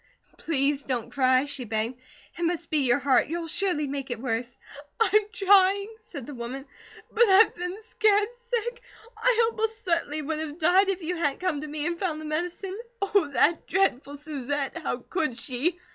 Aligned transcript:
"Please 0.39 0.81
don't 0.83 1.11
cry," 1.11 1.45
she 1.45 1.63
begged. 1.63 2.01
"It 2.35 2.41
must 2.41 2.71
be 2.71 2.79
your 2.79 2.97
heart; 2.97 3.27
you'll 3.27 3.47
surely 3.47 3.85
make 3.85 4.09
it 4.09 4.19
worse." 4.19 4.57
"I'm 4.99 5.21
trying," 5.31 5.93
said 5.99 6.25
the 6.25 6.33
woman, 6.33 6.65
"but 7.11 7.21
I've 7.29 7.53
been 7.53 7.79
scared 7.83 8.33
sick. 8.33 8.81
I 9.15 9.51
most 9.53 9.85
certainly 9.85 10.23
would 10.23 10.39
have 10.39 10.57
died 10.57 10.89
if 10.89 11.03
you 11.03 11.17
hadn't 11.17 11.39
come 11.41 11.61
to 11.61 11.67
me 11.67 11.85
and 11.85 11.99
found 11.99 12.19
the 12.19 12.25
medicine. 12.25 12.79
Oh, 12.99 13.29
that 13.33 13.67
dreadful 13.67 14.17
Susette! 14.17 14.79
How 14.79 14.97
could 15.07 15.37
she?" 15.37 15.77